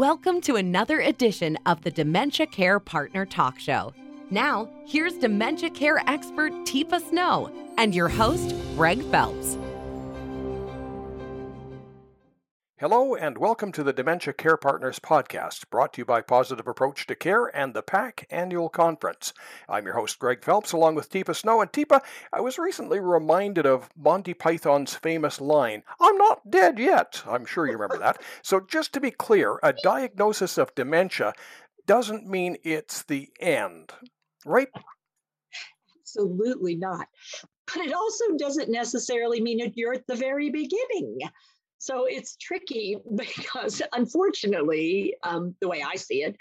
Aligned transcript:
Welcome 0.00 0.40
to 0.42 0.56
another 0.56 1.00
edition 1.00 1.58
of 1.66 1.82
the 1.82 1.90
Dementia 1.90 2.46
Care 2.46 2.80
Partner 2.80 3.26
Talk 3.26 3.58
Show. 3.58 3.92
Now, 4.30 4.66
here's 4.86 5.12
dementia 5.18 5.68
care 5.68 6.02
expert 6.06 6.52
Teepa 6.64 7.06
Snow 7.06 7.52
and 7.76 7.94
your 7.94 8.08
host, 8.08 8.54
Greg 8.76 9.02
Phelps. 9.10 9.58
Hello, 12.80 13.14
and 13.14 13.36
welcome 13.36 13.72
to 13.72 13.82
the 13.82 13.92
Dementia 13.92 14.32
Care 14.32 14.56
Partners 14.56 14.98
podcast, 14.98 15.68
brought 15.68 15.92
to 15.92 16.00
you 16.00 16.06
by 16.06 16.22
Positive 16.22 16.66
Approach 16.66 17.06
to 17.08 17.14
Care 17.14 17.54
and 17.54 17.74
the 17.74 17.82
PAC 17.82 18.26
Annual 18.30 18.70
Conference. 18.70 19.34
I'm 19.68 19.84
your 19.84 19.96
host, 19.96 20.18
Greg 20.18 20.42
Phelps, 20.42 20.72
along 20.72 20.94
with 20.94 21.10
Teepa 21.10 21.36
Snow. 21.36 21.60
And 21.60 21.70
Teepa, 21.70 22.00
I 22.32 22.40
was 22.40 22.58
recently 22.58 22.98
reminded 22.98 23.66
of 23.66 23.90
Monty 23.94 24.32
Python's 24.32 24.94
famous 24.94 25.42
line, 25.42 25.82
I'm 26.00 26.16
not 26.16 26.50
dead 26.50 26.78
yet. 26.78 27.22
I'm 27.28 27.44
sure 27.44 27.66
you 27.66 27.74
remember 27.74 27.98
that. 27.98 28.22
So, 28.42 28.60
just 28.60 28.94
to 28.94 29.00
be 29.00 29.10
clear, 29.10 29.58
a 29.62 29.74
diagnosis 29.74 30.56
of 30.56 30.74
dementia 30.74 31.34
doesn't 31.86 32.26
mean 32.26 32.56
it's 32.64 33.02
the 33.02 33.28
end, 33.40 33.92
right? 34.46 34.68
Absolutely 36.00 36.76
not. 36.76 37.08
But 37.66 37.84
it 37.84 37.92
also 37.92 38.24
doesn't 38.38 38.70
necessarily 38.70 39.42
mean 39.42 39.58
that 39.58 39.76
you're 39.76 39.92
at 39.92 40.06
the 40.06 40.16
very 40.16 40.48
beginning. 40.48 41.18
So 41.80 42.04
it's 42.04 42.36
tricky 42.36 42.98
because, 43.16 43.82
unfortunately, 43.92 45.16
um, 45.24 45.56
the 45.60 45.68
way 45.68 45.82
I 45.82 45.96
see 45.96 46.22
it, 46.22 46.36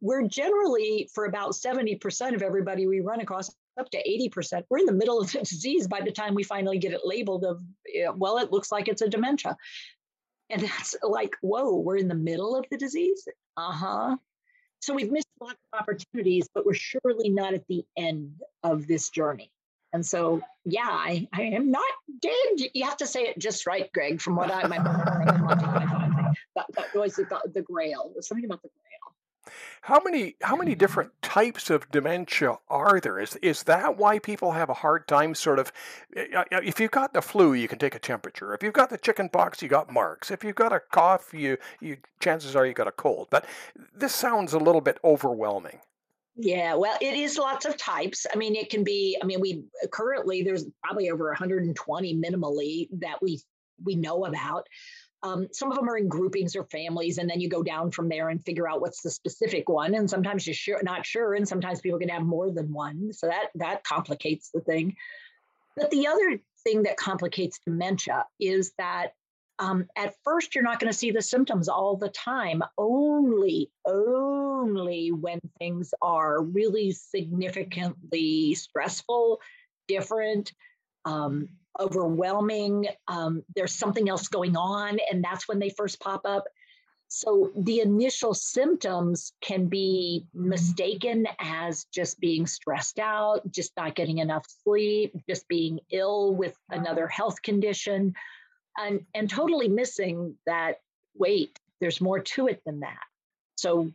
we're 0.00 0.26
generally 0.26 1.08
for 1.14 1.26
about 1.26 1.52
70% 1.52 2.34
of 2.34 2.42
everybody 2.42 2.86
we 2.86 3.00
run 3.00 3.20
across 3.20 3.54
up 3.78 3.90
to 3.90 3.98
80% 3.98 4.64
we're 4.70 4.78
in 4.78 4.86
the 4.86 4.92
middle 4.92 5.20
of 5.20 5.30
the 5.30 5.38
disease 5.44 5.86
by 5.86 6.00
the 6.00 6.10
time 6.10 6.34
we 6.34 6.42
finally 6.42 6.78
get 6.78 6.92
it 6.92 7.02
labeled 7.04 7.44
of 7.44 7.62
well 8.16 8.38
it 8.38 8.50
looks 8.50 8.72
like 8.72 8.88
it's 8.88 9.02
a 9.02 9.08
dementia. 9.08 9.56
And 10.50 10.62
that's 10.62 10.96
like 11.02 11.36
whoa 11.42 11.76
we're 11.76 11.96
in 11.96 12.08
the 12.08 12.14
middle 12.14 12.56
of 12.56 12.64
the 12.70 12.76
disease? 12.76 13.28
Uh-huh. 13.56 14.16
So 14.80 14.94
we've 14.94 15.12
missed 15.12 15.28
lots 15.40 15.58
of 15.72 15.80
opportunities 15.80 16.48
but 16.52 16.66
we're 16.66 16.74
surely 16.74 17.28
not 17.28 17.54
at 17.54 17.66
the 17.68 17.84
end 17.96 18.40
of 18.64 18.86
this 18.86 19.10
journey 19.10 19.52
and 19.92 20.04
so, 20.04 20.42
yeah, 20.64 20.88
I, 20.88 21.26
I 21.32 21.42
am 21.42 21.70
not 21.70 21.84
dead. 22.20 22.68
You 22.74 22.84
have 22.84 22.98
to 22.98 23.06
say 23.06 23.22
it 23.22 23.38
just 23.38 23.66
right, 23.66 23.90
Greg, 23.92 24.20
from 24.20 24.36
what 24.36 24.50
I, 24.50 24.66
my 24.66 24.78
that, 26.54 26.66
that 26.74 26.94
was 26.94 27.16
the, 27.16 27.26
the 27.54 27.62
grail. 27.62 28.10
There's 28.12 28.28
something 28.28 28.44
about 28.44 28.62
the 28.62 28.68
grail. 28.68 29.54
How 29.80 30.00
many 30.04 30.36
how 30.42 30.56
many 30.56 30.74
different 30.74 31.10
types 31.22 31.70
of 31.70 31.90
dementia 31.90 32.58
are 32.68 33.00
there? 33.00 33.18
Is 33.18 33.36
is 33.36 33.62
that 33.62 33.96
why 33.96 34.18
people 34.18 34.52
have 34.52 34.68
a 34.68 34.74
hard 34.74 35.08
time 35.08 35.34
sort 35.34 35.58
of 35.58 35.72
eh, 36.14 36.26
eh, 36.32 36.44
eh, 36.52 36.60
if 36.62 36.78
you've 36.78 36.90
got 36.90 37.14
the 37.14 37.22
flu, 37.22 37.54
you 37.54 37.68
can 37.68 37.78
take 37.78 37.94
a 37.94 37.98
temperature. 37.98 38.52
If 38.52 38.62
you've 38.62 38.74
got 38.74 38.90
the 38.90 38.98
chicken 38.98 39.30
pox, 39.30 39.62
you 39.62 39.68
got 39.68 39.90
marks. 39.90 40.30
If 40.30 40.44
you've 40.44 40.56
got 40.56 40.72
a 40.74 40.80
cough, 40.80 41.32
you 41.32 41.56
you 41.80 41.96
chances 42.20 42.54
are 42.54 42.66
you 42.66 42.74
got 42.74 42.88
a 42.88 42.92
cold. 42.92 43.28
But 43.30 43.46
this 43.94 44.14
sounds 44.14 44.52
a 44.52 44.58
little 44.58 44.82
bit 44.82 44.98
overwhelming. 45.02 45.80
Yeah, 46.40 46.76
well, 46.76 46.96
it 47.00 47.14
is 47.14 47.36
lots 47.36 47.66
of 47.66 47.76
types. 47.76 48.24
I 48.32 48.36
mean, 48.36 48.54
it 48.54 48.70
can 48.70 48.84
be. 48.84 49.18
I 49.20 49.26
mean, 49.26 49.40
we 49.40 49.64
currently 49.90 50.42
there's 50.42 50.64
probably 50.84 51.10
over 51.10 51.26
120 51.26 52.14
minimally 52.14 52.88
that 53.00 53.20
we 53.20 53.42
we 53.84 53.96
know 53.96 54.24
about. 54.24 54.68
Um, 55.24 55.48
some 55.50 55.72
of 55.72 55.76
them 55.76 55.88
are 55.90 55.98
in 55.98 56.06
groupings 56.06 56.54
or 56.54 56.62
families, 56.66 57.18
and 57.18 57.28
then 57.28 57.40
you 57.40 57.48
go 57.48 57.64
down 57.64 57.90
from 57.90 58.08
there 58.08 58.28
and 58.28 58.44
figure 58.44 58.68
out 58.68 58.80
what's 58.80 59.02
the 59.02 59.10
specific 59.10 59.68
one. 59.68 59.96
And 59.96 60.08
sometimes 60.08 60.46
you're 60.46 60.54
sure, 60.54 60.80
not 60.84 61.04
sure, 61.04 61.34
and 61.34 61.46
sometimes 61.46 61.80
people 61.80 61.98
can 61.98 62.08
have 62.08 62.22
more 62.22 62.52
than 62.52 62.72
one. 62.72 63.12
So 63.12 63.26
that 63.26 63.48
that 63.56 63.82
complicates 63.82 64.50
the 64.54 64.60
thing. 64.60 64.94
But 65.76 65.90
the 65.90 66.06
other 66.06 66.40
thing 66.62 66.84
that 66.84 66.96
complicates 66.98 67.58
dementia 67.66 68.26
is 68.38 68.72
that 68.78 69.08
um, 69.58 69.86
at 69.96 70.14
first 70.24 70.54
you're 70.54 70.64
not 70.64 70.80
going 70.80 70.90
to 70.92 70.98
see 70.98 71.10
the 71.10 71.22
symptoms 71.22 71.68
all 71.68 71.96
the 71.96 72.08
time 72.10 72.62
only 72.76 73.70
only 73.86 75.10
when 75.10 75.40
things 75.58 75.92
are 76.00 76.42
really 76.42 76.92
significantly 76.92 78.54
stressful 78.54 79.40
different 79.88 80.52
um, 81.04 81.48
overwhelming 81.80 82.86
um, 83.08 83.42
there's 83.54 83.74
something 83.74 84.08
else 84.08 84.28
going 84.28 84.56
on 84.56 84.98
and 85.10 85.22
that's 85.22 85.48
when 85.48 85.58
they 85.58 85.70
first 85.70 86.00
pop 86.00 86.22
up. 86.24 86.44
So 87.10 87.50
the 87.56 87.80
initial 87.80 88.34
symptoms 88.34 89.32
can 89.40 89.68
be 89.68 90.26
mistaken 90.34 91.26
as 91.40 91.86
just 91.86 92.20
being 92.20 92.46
stressed 92.46 92.98
out 92.98 93.50
just 93.50 93.72
not 93.78 93.94
getting 93.94 94.18
enough 94.18 94.44
sleep 94.62 95.14
just 95.26 95.48
being 95.48 95.80
ill 95.90 96.34
with 96.34 96.54
another 96.70 97.06
health 97.08 97.40
condition 97.40 98.14
and 98.78 99.04
and 99.14 99.28
totally 99.28 99.68
missing 99.68 100.36
that 100.46 100.76
wait 101.14 101.58
there's 101.80 102.00
more 102.00 102.18
to 102.18 102.48
it 102.48 102.62
than 102.64 102.80
that. 102.80 103.04
So 103.56 103.90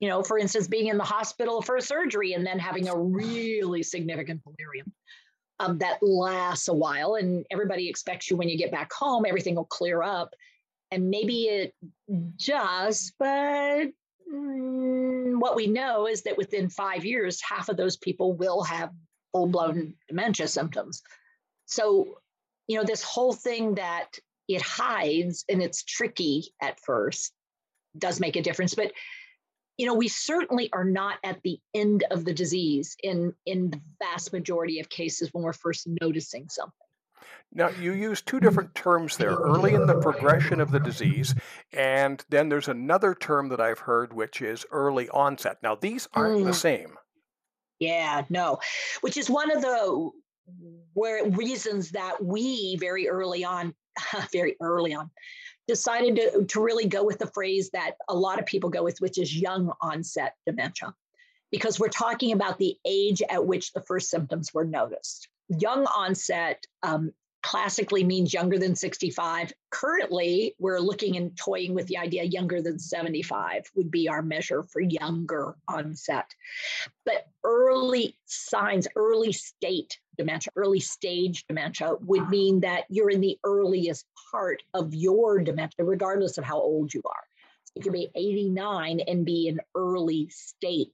you 0.00 0.08
know 0.08 0.22
for 0.22 0.38
instance 0.38 0.66
being 0.66 0.88
in 0.88 0.98
the 0.98 1.04
hospital 1.04 1.62
for 1.62 1.76
a 1.76 1.82
surgery 1.82 2.32
and 2.34 2.46
then 2.46 2.58
having 2.58 2.88
a 2.88 2.96
really 2.96 3.82
significant 3.82 4.42
delirium 4.44 4.92
um, 5.58 5.78
that 5.78 6.02
lasts 6.02 6.68
a 6.68 6.74
while 6.74 7.14
and 7.14 7.46
everybody 7.50 7.88
expects 7.88 8.30
you 8.30 8.36
when 8.36 8.48
you 8.48 8.58
get 8.58 8.70
back 8.70 8.92
home 8.92 9.24
everything 9.26 9.54
will 9.54 9.64
clear 9.64 10.02
up. 10.02 10.34
And 10.90 11.10
maybe 11.10 11.44
it 11.44 11.74
does 12.44 13.12
but 13.18 13.88
mm, 14.32 15.40
what 15.40 15.56
we 15.56 15.66
know 15.66 16.06
is 16.06 16.22
that 16.22 16.36
within 16.36 16.68
five 16.68 17.04
years 17.04 17.40
half 17.42 17.68
of 17.68 17.76
those 17.76 17.96
people 17.96 18.34
will 18.34 18.62
have 18.62 18.90
full-blown 19.32 19.94
dementia 20.08 20.48
symptoms. 20.48 21.02
So 21.66 22.18
you 22.68 22.76
know, 22.76 22.84
this 22.84 23.02
whole 23.02 23.32
thing 23.32 23.74
that 23.76 24.18
it 24.48 24.62
hides 24.62 25.44
and 25.48 25.62
it's 25.62 25.82
tricky 25.82 26.52
at 26.62 26.80
first 26.80 27.32
does 27.98 28.20
make 28.20 28.36
a 28.36 28.42
difference. 28.42 28.74
But 28.74 28.92
you 29.76 29.86
know, 29.86 29.94
we 29.94 30.08
certainly 30.08 30.70
are 30.72 30.84
not 30.84 31.18
at 31.22 31.42
the 31.42 31.58
end 31.74 32.04
of 32.10 32.24
the 32.24 32.32
disease 32.32 32.96
in 33.02 33.34
in 33.44 33.70
the 33.70 33.80
vast 34.02 34.32
majority 34.32 34.80
of 34.80 34.88
cases 34.88 35.28
when 35.32 35.44
we're 35.44 35.52
first 35.52 35.86
noticing 36.00 36.48
something. 36.48 36.72
Now, 37.52 37.68
you 37.68 37.92
use 37.92 38.22
two 38.22 38.40
different 38.40 38.74
terms 38.74 39.16
there 39.16 39.34
early 39.34 39.74
in 39.74 39.86
the 39.86 40.00
progression 40.00 40.60
of 40.60 40.70
the 40.70 40.80
disease, 40.80 41.34
and 41.72 42.22
then 42.28 42.48
there's 42.48 42.68
another 42.68 43.14
term 43.14 43.48
that 43.50 43.60
I've 43.60 43.78
heard, 43.78 44.12
which 44.12 44.42
is 44.42 44.66
early 44.70 45.08
onset. 45.10 45.58
Now, 45.62 45.74
these 45.74 46.08
aren't 46.12 46.40
mm. 46.40 46.44
the 46.44 46.52
same. 46.52 46.96
Yeah, 47.78 48.24
no, 48.30 48.58
which 49.02 49.16
is 49.16 49.30
one 49.30 49.50
of 49.50 49.62
the 49.62 50.10
where 50.94 51.28
reasons 51.30 51.90
that 51.90 52.22
we 52.22 52.76
very 52.76 53.08
early 53.08 53.44
on, 53.44 53.74
very 54.32 54.56
early 54.60 54.94
on, 54.94 55.10
decided 55.68 56.16
to, 56.16 56.44
to 56.44 56.62
really 56.62 56.86
go 56.86 57.04
with 57.04 57.18
the 57.18 57.30
phrase 57.34 57.70
that 57.70 57.92
a 58.08 58.14
lot 58.14 58.38
of 58.38 58.46
people 58.46 58.70
go 58.70 58.82
with, 58.82 59.00
which 59.00 59.18
is 59.18 59.36
young 59.36 59.72
onset 59.80 60.34
dementia, 60.46 60.94
because 61.50 61.80
we're 61.80 61.88
talking 61.88 62.32
about 62.32 62.58
the 62.58 62.76
age 62.84 63.22
at 63.28 63.44
which 63.44 63.72
the 63.72 63.82
first 63.82 64.08
symptoms 64.08 64.54
were 64.54 64.64
noticed. 64.64 65.28
Young 65.48 65.86
onset 65.86 66.64
um, 66.82 67.12
classically 67.42 68.02
means 68.02 68.34
younger 68.34 68.58
than 68.58 68.74
65. 68.74 69.52
Currently, 69.70 70.56
we're 70.58 70.80
looking 70.80 71.16
and 71.16 71.36
toying 71.36 71.74
with 71.74 71.86
the 71.86 71.98
idea 71.98 72.24
younger 72.24 72.60
than 72.60 72.78
75 72.78 73.70
would 73.76 73.88
be 73.88 74.08
our 74.08 74.20
measure 74.22 74.64
for 74.64 74.80
younger 74.80 75.54
onset. 75.68 76.26
But 77.04 77.28
early 77.44 78.18
signs, 78.26 78.88
early 78.96 79.32
state 79.32 79.98
dementia, 80.16 80.52
early 80.56 80.80
stage 80.80 81.44
dementia 81.46 81.96
would 82.02 82.28
mean 82.28 82.60
that 82.60 82.84
you're 82.88 83.10
in 83.10 83.20
the 83.20 83.38
earliest 83.44 84.06
part 84.30 84.62
of 84.74 84.94
your 84.94 85.38
dementia, 85.40 85.84
regardless 85.84 86.38
of 86.38 86.44
how 86.44 86.58
old 86.58 86.92
you 86.92 87.02
are. 87.04 87.24
You 87.74 87.82
can 87.82 87.92
be 87.92 88.10
89 88.14 89.00
and 89.00 89.24
be 89.24 89.48
in 89.48 89.60
early 89.74 90.28
state 90.30 90.92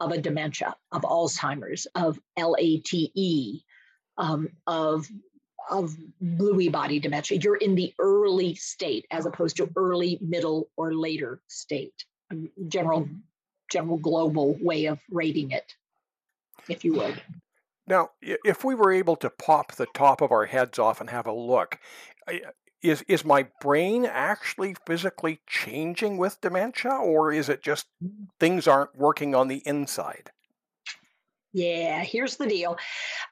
of 0.00 0.12
a 0.12 0.18
dementia, 0.18 0.76
of 0.92 1.02
Alzheimer's, 1.02 1.86
of 1.94 2.18
LATE, 2.36 3.64
um, 4.16 4.48
of 4.66 5.08
of 5.70 5.94
Lewy 6.22 6.70
body 6.72 6.98
dementia. 6.98 7.38
You're 7.38 7.56
in 7.56 7.74
the 7.74 7.92
early 7.98 8.54
state 8.54 9.06
as 9.10 9.26
opposed 9.26 9.56
to 9.58 9.70
early, 9.76 10.18
middle, 10.20 10.70
or 10.76 10.94
later 10.94 11.40
state. 11.46 12.04
General, 12.68 13.08
general 13.70 13.98
global 13.98 14.56
way 14.60 14.86
of 14.86 14.98
rating 15.10 15.50
it, 15.50 15.74
if 16.68 16.84
you 16.84 16.94
would. 16.94 17.20
Now, 17.88 18.10
if 18.20 18.64
we 18.64 18.74
were 18.74 18.92
able 18.92 19.16
to 19.16 19.30
pop 19.30 19.72
the 19.72 19.86
top 19.94 20.20
of 20.20 20.30
our 20.30 20.46
heads 20.46 20.78
off 20.78 21.00
and 21.00 21.10
have 21.10 21.26
a 21.26 21.32
look, 21.32 21.78
is 22.82 23.02
is 23.08 23.24
my 23.24 23.48
brain 23.60 24.04
actually 24.04 24.76
physically 24.86 25.40
changing 25.46 26.18
with 26.18 26.40
dementia, 26.40 26.92
or 26.92 27.32
is 27.32 27.48
it 27.48 27.62
just 27.62 27.86
things 28.38 28.68
aren't 28.68 28.96
working 28.96 29.34
on 29.34 29.48
the 29.48 29.62
inside? 29.66 30.30
Yeah, 31.54 32.04
here's 32.04 32.36
the 32.36 32.46
deal. 32.46 32.76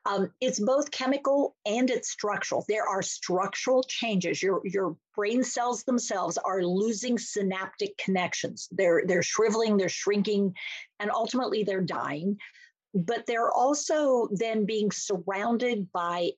Um, 0.06 0.32
it's 0.40 0.58
both 0.58 0.90
chemical 0.90 1.54
and 1.66 1.90
it's 1.90 2.10
structural. 2.10 2.64
There 2.66 2.88
are 2.88 3.02
structural 3.02 3.82
changes. 3.82 4.42
Your 4.42 4.62
your 4.64 4.96
brain 5.14 5.44
cells 5.44 5.84
themselves 5.84 6.38
are 6.38 6.62
losing 6.62 7.18
synaptic 7.18 7.96
connections. 7.98 8.68
They're 8.72 9.02
they're 9.06 9.22
shriveling, 9.22 9.76
they're 9.76 9.90
shrinking, 9.90 10.54
and 10.98 11.10
ultimately 11.10 11.62
they're 11.62 11.82
dying. 11.82 12.38
But 12.94 13.26
they're 13.26 13.50
also 13.50 14.28
then 14.30 14.64
being 14.64 14.90
surrounded 14.90 15.90
by 15.92 16.32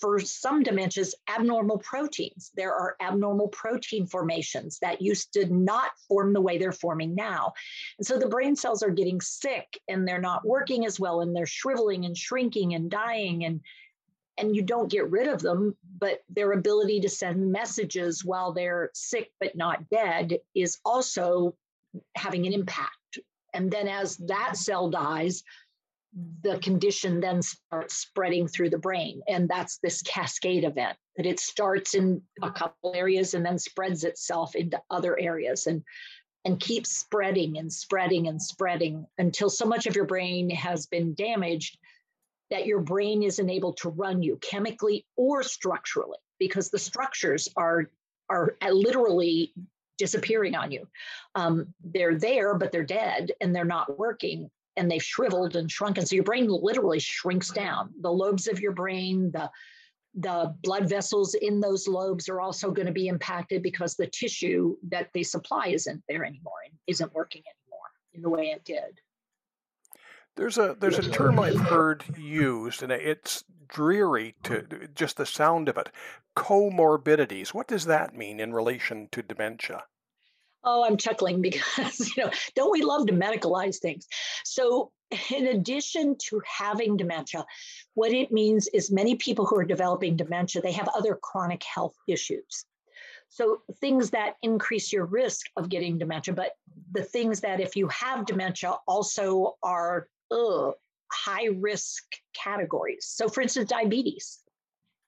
for 0.00 0.18
some 0.18 0.64
dementias, 0.64 1.12
abnormal 1.28 1.78
proteins. 1.78 2.50
There 2.54 2.74
are 2.74 2.96
abnormal 3.00 3.48
protein 3.48 4.06
formations 4.06 4.78
that 4.80 5.02
used 5.02 5.34
to 5.34 5.46
not 5.46 5.90
form 6.08 6.32
the 6.32 6.40
way 6.40 6.58
they're 6.58 6.72
forming 6.72 7.14
now. 7.14 7.52
And 7.98 8.06
so 8.06 8.18
the 8.18 8.28
brain 8.28 8.56
cells 8.56 8.82
are 8.82 8.90
getting 8.90 9.20
sick 9.20 9.78
and 9.88 10.08
they're 10.08 10.20
not 10.20 10.46
working 10.46 10.86
as 10.86 10.98
well 10.98 11.20
and 11.20 11.36
they're 11.36 11.46
shriveling 11.46 12.06
and 12.06 12.16
shrinking 12.16 12.74
and 12.74 12.90
dying 12.90 13.44
and 13.44 13.60
and 14.38 14.56
you 14.56 14.62
don't 14.62 14.90
get 14.90 15.10
rid 15.10 15.28
of 15.28 15.42
them, 15.42 15.76
but 15.98 16.20
their 16.30 16.52
ability 16.52 17.00
to 17.00 17.10
send 17.10 17.52
messages 17.52 18.24
while 18.24 18.52
they're 18.52 18.88
sick 18.94 19.30
but 19.38 19.54
not 19.54 19.90
dead 19.90 20.38
is 20.54 20.78
also 20.82 21.54
having 22.16 22.46
an 22.46 22.54
impact. 22.54 23.18
And 23.52 23.70
then 23.70 23.86
as 23.86 24.16
that 24.16 24.56
cell 24.56 24.88
dies, 24.88 25.42
the 26.42 26.58
condition 26.58 27.20
then 27.20 27.42
starts 27.42 27.96
spreading 27.96 28.48
through 28.48 28.70
the 28.70 28.78
brain. 28.78 29.20
And 29.28 29.48
that's 29.48 29.78
this 29.78 30.02
cascade 30.02 30.64
event 30.64 30.96
that 31.16 31.26
it 31.26 31.38
starts 31.38 31.94
in 31.94 32.22
a 32.42 32.50
couple 32.50 32.94
areas 32.94 33.34
and 33.34 33.44
then 33.44 33.58
spreads 33.58 34.04
itself 34.04 34.54
into 34.54 34.80
other 34.90 35.18
areas 35.18 35.66
and 35.66 35.82
and 36.46 36.58
keeps 36.58 36.96
spreading 36.96 37.58
and 37.58 37.70
spreading 37.70 38.26
and 38.26 38.40
spreading 38.40 39.06
until 39.18 39.50
so 39.50 39.66
much 39.66 39.86
of 39.86 39.94
your 39.94 40.06
brain 40.06 40.48
has 40.48 40.86
been 40.86 41.12
damaged 41.12 41.76
that 42.50 42.64
your 42.64 42.80
brain 42.80 43.22
isn't 43.22 43.50
able 43.50 43.74
to 43.74 43.90
run 43.90 44.22
you 44.22 44.38
chemically 44.40 45.04
or 45.16 45.42
structurally 45.42 46.16
because 46.38 46.70
the 46.70 46.78
structures 46.78 47.48
are 47.56 47.90
are 48.30 48.56
literally 48.70 49.52
disappearing 49.98 50.54
on 50.54 50.72
you. 50.72 50.88
Um, 51.34 51.74
they're 51.84 52.16
there, 52.16 52.54
but 52.54 52.72
they're 52.72 52.84
dead 52.84 53.32
and 53.40 53.54
they're 53.54 53.64
not 53.64 53.98
working 53.98 54.50
and 54.80 54.90
they've 54.90 55.02
shriveled 55.02 55.56
and 55.56 55.70
shrunken. 55.70 56.06
So 56.06 56.16
your 56.16 56.24
brain 56.24 56.48
literally 56.48 56.98
shrinks 56.98 57.50
down. 57.50 57.90
The 58.00 58.10
lobes 58.10 58.48
of 58.48 58.60
your 58.60 58.72
brain, 58.72 59.30
the 59.30 59.50
the 60.14 60.52
blood 60.64 60.88
vessels 60.88 61.34
in 61.34 61.60
those 61.60 61.86
lobes 61.86 62.28
are 62.28 62.40
also 62.40 62.72
going 62.72 62.86
to 62.86 62.92
be 62.92 63.06
impacted 63.06 63.62
because 63.62 63.94
the 63.94 64.08
tissue 64.08 64.74
that 64.88 65.08
they 65.14 65.22
supply 65.22 65.68
isn't 65.68 66.02
there 66.08 66.24
anymore 66.24 66.56
and 66.64 66.74
isn't 66.88 67.14
working 67.14 67.42
anymore 67.46 67.88
in 68.14 68.22
the 68.22 68.28
way 68.28 68.46
it 68.46 68.64
did. 68.64 68.98
There's 70.34 70.58
a 70.58 70.76
there's 70.80 70.98
a 70.98 71.10
term 71.10 71.38
I've 71.38 71.60
heard 71.60 72.04
used, 72.16 72.82
and 72.82 72.90
it's 72.90 73.44
dreary 73.68 74.34
to 74.44 74.66
just 74.94 75.18
the 75.18 75.26
sound 75.26 75.68
of 75.68 75.76
it. 75.76 75.90
Comorbidities. 76.36 77.48
What 77.48 77.68
does 77.68 77.84
that 77.84 78.16
mean 78.16 78.40
in 78.40 78.54
relation 78.54 79.08
to 79.12 79.22
dementia? 79.22 79.84
Oh, 80.62 80.84
I'm 80.84 80.96
chuckling 80.96 81.40
because, 81.42 82.16
you 82.16 82.24
know, 82.24 82.30
don't 82.54 82.70
we 82.70 82.82
love 82.82 83.06
to 83.06 83.12
medicalize 83.12 83.78
things? 83.78 84.06
So, 84.60 84.92
in 85.30 85.46
addition 85.46 86.16
to 86.28 86.42
having 86.46 86.98
dementia, 86.98 87.46
what 87.94 88.12
it 88.12 88.30
means 88.30 88.68
is 88.68 88.90
many 88.90 89.16
people 89.16 89.46
who 89.46 89.56
are 89.56 89.64
developing 89.64 90.16
dementia, 90.16 90.60
they 90.60 90.72
have 90.72 90.88
other 90.88 91.18
chronic 91.20 91.62
health 91.62 91.96
issues. 92.06 92.66
So, 93.28 93.62
things 93.80 94.10
that 94.10 94.34
increase 94.42 94.92
your 94.92 95.06
risk 95.06 95.46
of 95.56 95.70
getting 95.70 95.96
dementia, 95.96 96.34
but 96.34 96.52
the 96.92 97.02
things 97.02 97.40
that 97.40 97.60
if 97.60 97.74
you 97.74 97.88
have 97.88 98.26
dementia 98.26 98.74
also 98.86 99.56
are 99.62 100.08
ugh, 100.30 100.74
high 101.10 101.46
risk 101.46 102.04
categories. 102.34 103.06
So, 103.08 103.28
for 103.28 103.40
instance, 103.40 103.70
diabetes 103.70 104.40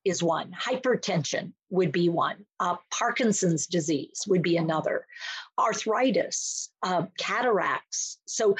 is 0.05 0.23
one. 0.23 0.51
Hypertension 0.53 1.53
would 1.71 1.93
be 1.93 2.09
one. 2.09 2.45
Uh, 2.59 2.77
Parkinson's 2.91 3.67
disease 3.67 4.23
would 4.27 4.43
be 4.43 4.57
another. 4.57 5.07
Arthritis, 5.59 6.71
uh, 6.83 7.07
cataracts. 7.19 8.19
So 8.27 8.57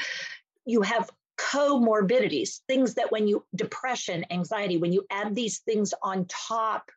you 0.65 0.81
have 0.81 1.09
comorbidities, 1.37 2.61
things 2.67 2.93
that 2.95 3.11
when 3.11 3.27
you, 3.27 3.45
depression, 3.55 4.25
anxiety, 4.31 4.77
when 4.77 4.93
you 4.93 5.05
add 5.09 5.35
these 5.35 5.59
things 5.59 5.93
on 6.01 6.25
top 6.27 6.89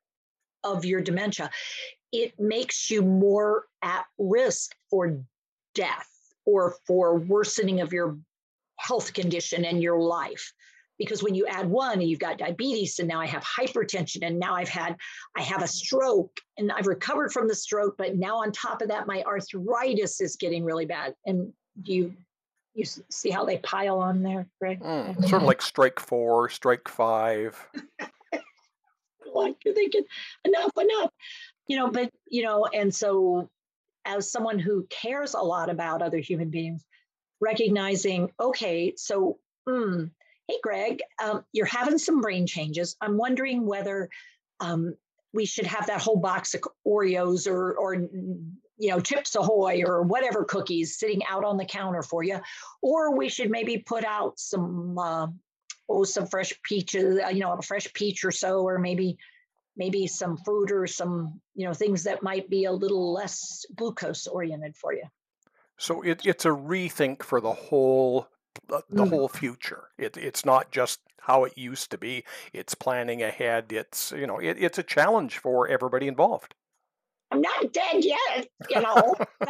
of 0.64 0.84
your 0.84 1.00
dementia, 1.00 1.50
it 2.12 2.38
makes 2.38 2.90
you 2.90 3.02
more 3.02 3.64
at 3.82 4.04
risk 4.18 4.74
for 4.90 5.20
death 5.74 6.08
or 6.44 6.76
for 6.86 7.18
worsening 7.18 7.80
of 7.80 7.92
your 7.92 8.18
health 8.78 9.12
condition 9.12 9.64
and 9.64 9.82
your 9.82 10.00
life. 10.00 10.52
Because 10.98 11.22
when 11.22 11.34
you 11.34 11.46
add 11.46 11.68
one 11.68 12.00
and 12.00 12.08
you've 12.08 12.18
got 12.20 12.38
diabetes 12.38 12.98
and 12.98 13.08
now 13.08 13.20
i 13.20 13.26
have 13.26 13.44
hypertension 13.44 14.26
and 14.26 14.38
now 14.38 14.54
i've 14.54 14.68
had 14.68 14.96
i 15.36 15.42
have 15.42 15.62
a 15.62 15.68
stroke 15.68 16.40
and 16.56 16.72
i've 16.72 16.86
recovered 16.86 17.32
from 17.32 17.48
the 17.48 17.54
stroke 17.54 17.96
but 17.98 18.16
now 18.16 18.38
on 18.38 18.50
top 18.50 18.80
of 18.80 18.88
that 18.88 19.06
my 19.06 19.22
arthritis 19.26 20.22
is 20.22 20.36
getting 20.36 20.64
really 20.64 20.86
bad. 20.86 21.14
And 21.26 21.52
you 21.82 22.14
you 22.76 22.84
see 22.84 23.30
how 23.30 23.44
they 23.44 23.58
pile 23.58 23.98
on 23.98 24.22
there 24.22 24.46
greg 24.60 24.80
mm, 24.80 25.20
sort 25.28 25.42
of 25.42 25.48
like 25.48 25.62
strike 25.62 25.98
four 25.98 26.48
strike 26.48 26.88
five 26.88 27.56
like 29.34 29.56
you're 29.64 29.74
thinking 29.74 30.04
enough 30.44 30.70
enough 30.78 31.10
you 31.66 31.76
know 31.76 31.90
but 31.90 32.10
you 32.28 32.42
know 32.42 32.66
and 32.72 32.94
so 32.94 33.48
as 34.04 34.30
someone 34.30 34.58
who 34.58 34.86
cares 34.88 35.34
a 35.34 35.40
lot 35.40 35.68
about 35.68 36.02
other 36.02 36.18
human 36.18 36.50
beings 36.50 36.84
recognizing 37.40 38.30
okay 38.40 38.94
so 38.96 39.38
mm, 39.68 40.10
Hey, 40.48 40.58
Greg, 40.62 41.00
um, 41.22 41.44
you're 41.52 41.66
having 41.66 41.98
some 41.98 42.20
brain 42.20 42.46
changes. 42.46 42.96
I'm 43.00 43.16
wondering 43.16 43.66
whether 43.66 44.08
um, 44.60 44.94
we 45.32 45.44
should 45.44 45.66
have 45.66 45.88
that 45.88 46.00
whole 46.00 46.18
box 46.18 46.54
of 46.54 46.62
Oreos 46.86 47.48
or, 47.48 47.74
or 47.74 47.96
you 48.78 48.90
know, 48.90 49.00
Chips 49.00 49.34
Ahoy 49.34 49.82
or 49.86 50.02
whatever 50.02 50.44
cookies 50.44 50.98
sitting 50.98 51.22
out 51.28 51.44
on 51.44 51.56
the 51.56 51.64
counter 51.64 52.02
for 52.02 52.22
you, 52.22 52.38
or 52.82 53.16
we 53.16 53.28
should 53.28 53.50
maybe 53.50 53.78
put 53.78 54.04
out 54.04 54.38
some 54.38 54.98
uh, 54.98 55.26
oh 55.88 56.04
some 56.04 56.26
fresh 56.26 56.52
peaches, 56.62 57.18
uh, 57.24 57.28
you 57.28 57.40
know, 57.40 57.52
a 57.52 57.62
fresh 57.62 57.92
peach 57.92 58.24
or 58.24 58.32
so, 58.32 58.62
or 58.62 58.78
maybe 58.78 59.18
maybe 59.76 60.06
some 60.06 60.36
fruit 60.38 60.72
or 60.72 60.86
some 60.86 61.40
you 61.54 61.66
know 61.66 61.74
things 61.74 62.04
that 62.04 62.22
might 62.22 62.48
be 62.50 62.64
a 62.64 62.72
little 62.72 63.12
less 63.12 63.64
glucose 63.74 64.26
oriented 64.26 64.76
for 64.76 64.92
you. 64.92 65.04
So 65.78 66.02
it, 66.02 66.24
it's 66.24 66.44
a 66.44 66.50
rethink 66.50 67.22
for 67.22 67.40
the 67.40 67.52
whole 67.52 68.28
the, 68.68 68.82
the 68.90 69.04
mm. 69.04 69.10
whole 69.10 69.28
future. 69.28 69.88
It, 69.98 70.16
it's 70.16 70.44
not 70.44 70.70
just 70.72 71.00
how 71.20 71.44
it 71.44 71.58
used 71.58 71.90
to 71.90 71.98
be. 71.98 72.24
It's 72.52 72.74
planning 72.74 73.22
ahead. 73.22 73.72
It's 73.72 74.12
you 74.12 74.26
know 74.26 74.38
it, 74.38 74.56
it's 74.58 74.78
a 74.78 74.82
challenge 74.82 75.38
for 75.38 75.68
everybody 75.68 76.08
involved. 76.08 76.54
I'm 77.30 77.40
not 77.40 77.72
dead 77.72 78.04
yet, 78.04 78.48
you 78.70 78.80
know. 78.80 79.14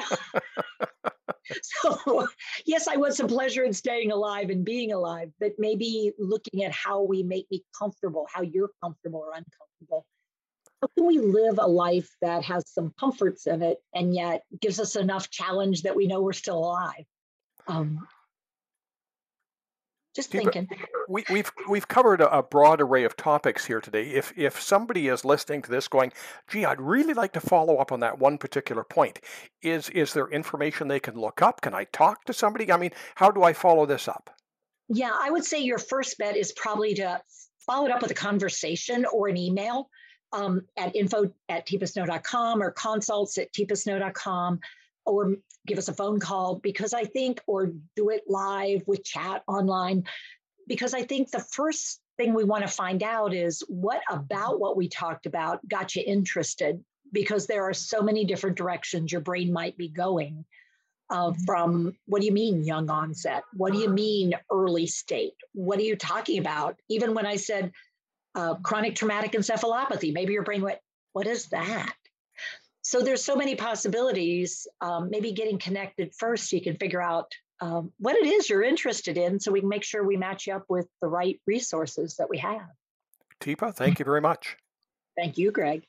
so 1.63 2.29
yes, 2.65 2.89
I 2.89 2.97
want 2.97 3.15
some 3.15 3.29
pleasure 3.29 3.65
in 3.65 3.73
staying 3.73 4.13
alive 4.13 4.51
and 4.51 4.65
being 4.65 4.93
alive, 4.93 5.31
but 5.39 5.53
maybe 5.59 6.13
looking 6.19 6.65
at 6.65 6.73
how 6.73 7.03
we 7.03 7.23
make 7.23 7.47
me 7.51 7.65
comfortable, 7.79 8.27
how 8.33 8.43
you're 8.43 8.71
comfortable 8.83 9.21
or 9.21 9.31
uncomfortable. 9.31 10.07
How 10.83 10.89
can 10.97 11.07
we 11.07 11.19
live 11.19 11.59
a 11.59 11.67
life 11.67 12.09
that 12.21 12.45
has 12.45 12.69
some 12.69 12.93
comforts 13.01 13.47
in 13.47 13.63
it 13.63 13.79
and 13.95 14.15
yet 14.15 14.43
gives 14.61 14.79
us 14.79 14.97
enough 14.97 15.31
challenge 15.31 15.83
that 15.83 15.97
we 15.97 16.07
know 16.07 16.21
we're 16.21 16.33
still 16.33 16.59
alive? 16.59 17.05
Um, 17.67 18.07
just 20.17 20.31
thinking. 20.31 20.69
We, 21.09 21.23
have 21.23 21.31
we've, 21.31 21.53
we've 21.69 21.89
covered 21.89 22.21
a, 22.21 22.43
broad 22.43 22.81
array 22.81 23.05
of 23.05 23.17
topics 23.17 23.67
here 23.67 23.81
today. 23.81 24.11
If 24.11 24.33
if 24.37 24.61
somebody 24.61 25.09
is 25.09 25.25
listening 25.25 25.63
to 25.63 25.71
this, 25.71 25.87
going, 25.87 26.13
"Gee, 26.49 26.65
I'd 26.65 26.81
really 26.81 27.15
like 27.15 27.33
to 27.35 27.41
follow 27.41 27.77
up 27.77 27.93
on 27.93 28.01
that 28.01 28.19
one 28.19 28.39
particular 28.39 28.83
point," 28.83 29.21
is 29.63 29.89
is 29.91 30.13
there 30.13 30.29
information 30.29 30.89
they 30.89 31.01
can 31.01 31.15
look 31.15 31.43
up? 31.43 31.61
Can 31.61 31.75
I 31.75 31.85
talk 31.85 32.25
to 32.25 32.33
somebody? 32.33 32.73
I 32.73 32.77
mean, 32.77 32.93
how 33.15 33.31
do 33.31 33.43
I 33.43 33.53
follow 33.53 33.87
this 33.87 34.09
up? 34.09 34.31
Yeah, 34.89 35.13
I 35.13 35.31
would 35.31 35.45
say 35.45 35.61
your 35.61 35.79
first 35.79 36.17
bet 36.19 36.37
is 36.37 36.53
probably 36.53 36.95
to 36.95 37.21
follow 37.61 37.87
it 37.87 37.93
up 37.93 38.03
with 38.03 38.11
a 38.11 38.15
conversation 38.15 39.05
or 39.13 39.29
an 39.29 39.37
email 39.37 39.91
um, 40.33 40.63
at 40.77 40.95
info 40.97 41.33
at 41.49 41.67
teepasnow.com 41.67 42.63
or 42.63 42.71
consults 42.71 43.39
at 43.39 43.53
teepasnow.com 43.53 44.61
or 45.07 45.37
give 45.67 45.79
us 45.79 45.89
a 45.89 45.95
phone 45.95 46.21
call 46.21 46.57
because 46.57 46.93
I 46.93 47.05
think, 47.05 47.41
or 47.47 47.73
do 47.95 48.11
it 48.11 48.25
live 48.27 48.83
with 48.87 49.05
chat 49.05 49.43
online, 49.47 50.05
because 50.67 50.95
I 50.95 51.03
think 51.03 51.31
the 51.31 51.45
first 51.53 52.01
thing 52.17 52.35
we 52.35 52.45
want 52.45 52.63
to 52.63 52.73
find 52.73 53.03
out 53.03 53.35
is 53.35 53.63
what 53.69 54.01
about 54.11 54.59
what 54.61 54.77
we 54.77 54.89
talked 54.89 55.27
about 55.27 55.67
got 55.69 55.95
you 55.95 56.03
interested? 56.07 56.83
Because 57.13 57.47
there 57.47 57.65
are 57.65 57.75
so 57.75 58.03
many 58.03 58.25
different 58.25 58.57
directions 58.57 59.13
your 59.13 59.21
brain 59.21 59.53
might 59.53 59.77
be 59.77 59.89
going 59.89 60.45
uh, 61.11 61.31
mm-hmm. 61.31 61.45
from 61.45 61.97
what 62.07 62.21
do 62.21 62.27
you 62.27 62.33
mean 62.33 62.65
young 62.65 62.91
onset? 62.91 63.45
What 63.53 63.73
do 63.73 63.79
you 63.79 63.89
mean 63.89 64.35
early 64.51 64.87
state? 64.87 65.35
What 65.53 65.79
are 65.79 65.83
you 65.83 65.97
talking 65.97 66.39
about? 66.39 66.77
Even 66.89 67.15
when 67.15 67.27
i 67.27 67.37
said 67.37 67.73
uh, 68.37 68.55
chronic 68.57 68.95
traumatic 68.95 69.33
encephalopathy 69.33 70.13
maybe 70.13 70.35
your 70.35 70.43
brain 70.43 70.61
went 70.61 70.79
what 71.15 71.27
is 71.27 71.47
that 71.47 71.95
so 72.87 73.01
there's 73.01 73.25
so 73.25 73.35
many 73.35 73.57
possibilities. 73.57 74.69
Um, 74.81 75.11
maybe 75.11 75.33
getting 75.33 75.59
connected 75.59 76.15
first, 76.15 76.49
so 76.49 76.55
you 76.55 76.63
can 76.63 76.77
figure 76.77 77.03
out 77.03 77.33
um, 77.61 77.91
what 77.99 78.15
it 78.15 78.27
is 78.27 78.49
you're 78.49 78.63
interested 78.63 79.19
in, 79.19 79.41
so 79.41 79.51
we 79.51 79.59
can 79.59 79.69
make 79.69 79.83
sure 79.83 80.05
we 80.05 80.17
match 80.17 80.47
you 80.47 80.55
up 80.55 80.67
with 80.69 80.87
the 81.03 81.09
right 81.09 81.41
resources 81.49 82.15
that 82.19 82.31
we 82.31 82.39
have. 82.39 82.69
Teepa, 83.41 83.75
thank 83.75 83.99
you 83.99 84.05
very 84.05 84.21
much. 84.21 84.57
Thank 85.17 85.37
you, 85.37 85.51
Greg. 85.51 85.85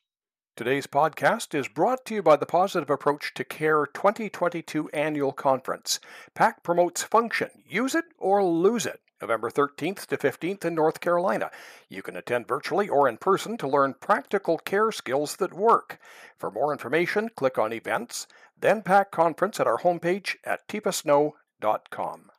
Today's 0.55 0.87
podcast 0.87 1.53
is 1.53 1.67
brought 1.67 2.03
to 2.05 2.15
you 2.15 2.23
by 2.23 2.35
the 2.35 2.47
Positive 2.47 2.89
Approach 2.89 3.31
to 3.35 3.43
Care 3.43 3.85
2022 3.85 4.89
Annual 4.89 5.33
Conference. 5.33 5.99
PAC 6.33 6.63
promotes 6.63 7.03
function. 7.03 7.51
Use 7.69 7.93
it 7.93 8.05
or 8.17 8.43
lose 8.43 8.87
it. 8.87 9.01
November 9.21 9.49
13th 9.49 10.05
to 10.07 10.17
15th 10.17 10.65
in 10.65 10.75
North 10.75 10.99
Carolina. 10.99 11.51
You 11.89 12.01
can 12.01 12.15
attend 12.15 12.47
virtually 12.47 12.87
or 12.87 13.07
in 13.07 13.17
person 13.17 13.57
to 13.57 13.67
learn 13.67 13.95
practical 13.99 14.57
care 14.57 14.91
skills 14.91 15.35
that 15.37 15.53
work. 15.53 15.99
For 16.37 16.51
more 16.51 16.71
information, 16.71 17.29
click 17.35 17.57
on 17.57 17.73
Events, 17.73 18.27
then 18.59 18.81
PAC 18.81 19.11
Conference 19.11 19.59
at 19.59 19.67
our 19.67 19.79
homepage 19.79 20.35
at 20.43 20.67
teepasnow.com. 20.67 22.31